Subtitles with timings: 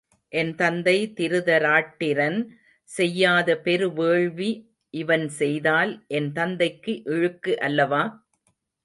[0.33, 2.39] என் தந்தை திருதராட்டிரன்
[2.89, 4.49] செய்யாத பெரு வேள்வி
[4.93, 8.01] இவன் செய்தால் என் தந்தைக்கு இழுக்கு அல்லவா?